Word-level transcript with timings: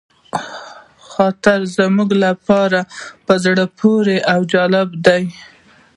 د 0.03 0.03
استاد 0.03 1.05
خاطرې 1.11 1.67
زموږ 1.77 2.09
لپاره 2.25 2.79
په 3.25 3.33
زړه 3.45 3.65
پورې 3.79 4.17
او 4.33 4.39
جالبې 4.51 4.97
دي. 5.07 5.23